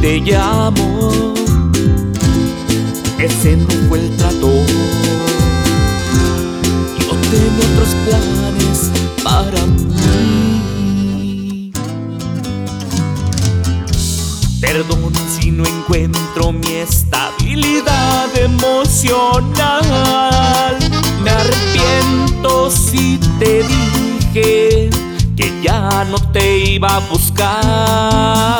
te 0.00 0.20
llamo. 0.20 1.34
Ese 3.18 3.56
no 3.56 3.66
fue 3.88 3.98
el 3.98 4.16
trato. 4.16 4.52
Yo 6.98 7.08
tengo 7.30 7.62
otros 7.72 7.92
planes 8.04 8.90
para 9.24 9.66
mí. 9.66 11.72
Perdón 14.60 15.12
si 15.40 15.50
no 15.50 15.66
encuentro 15.66 16.52
mi 16.52 16.74
estabilidad 16.74 18.28
emocional. 18.36 19.82
Me 21.24 21.30
arrepiento 21.30 22.70
si 22.70 23.18
te 23.40 23.64
dije 23.64 24.90
que 25.36 25.60
ya 25.62 26.04
no 26.04 26.18
te 26.30 26.58
iba 26.58 26.94
a 26.94 27.00
buscar. 27.00 28.59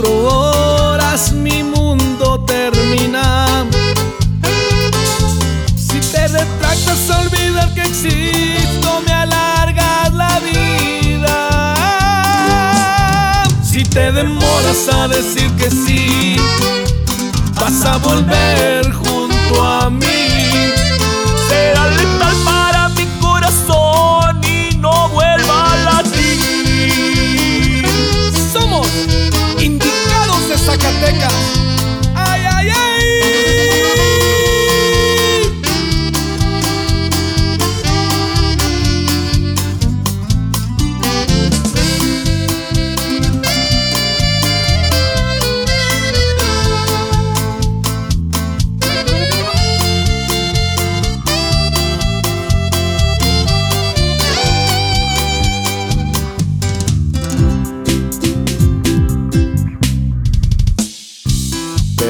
24 0.00 0.08
horas, 0.08 1.32
mi 1.32 1.62
mundo 1.62 2.42
termina. 2.46 3.66
Si 5.76 6.00
te 6.00 6.28
retractas 6.28 7.10
olvidar 7.10 7.74
que 7.74 7.82
existo, 7.82 9.02
me 9.06 9.12
alargas 9.12 10.12
la 10.14 10.40
vida. 10.40 11.74
Si 13.62 13.82
te 13.84 14.12
demoras 14.12 14.88
a 14.92 15.08
decir 15.08 15.50
que 15.56 15.70
sí, 15.70 16.36
vas 17.58 17.84
a 17.84 17.98
volver 17.98 18.90
junto 18.92 19.62
a 19.62 19.89
mí. 19.89 19.89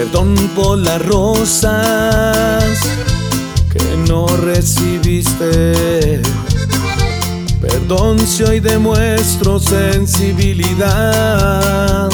Perdón 0.02 0.34
por 0.56 0.78
las 0.78 1.04
rosas 1.04 2.64
que 3.70 3.82
no 4.08 4.26
recibiste. 4.28 6.22
Perdón 7.60 8.18
si 8.26 8.44
hoy 8.44 8.60
demuestro 8.60 9.60
sensibilidad. 9.60 12.08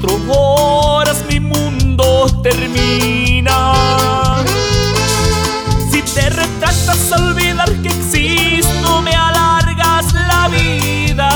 24 0.00 0.32
horas, 0.32 1.24
mi 1.28 1.40
mundo 1.40 2.26
termina. 2.42 3.74
Si 5.90 6.02
te 6.02 6.28
retractas 6.30 7.12
a 7.12 7.16
olvidar 7.16 7.70
que 7.82 7.88
existo, 7.88 9.02
me 9.02 9.12
alargas 9.14 10.12
la 10.12 10.48
vida. 10.48 11.30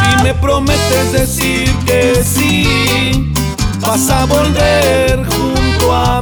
Si 0.00 0.22
me 0.22 0.34
prometes 0.34 1.12
decir 1.12 1.72
que 1.86 2.22
sí, 2.24 3.32
vas 3.80 4.10
a 4.10 4.24
volver 4.26 5.24
junto 5.26 5.94
a. 5.94 6.17